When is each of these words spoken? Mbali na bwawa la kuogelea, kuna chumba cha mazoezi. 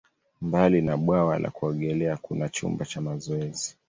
Mbali 0.41 0.81
na 0.81 0.97
bwawa 0.97 1.39
la 1.39 1.49
kuogelea, 1.51 2.17
kuna 2.17 2.49
chumba 2.49 2.85
cha 2.85 3.01
mazoezi. 3.01 3.75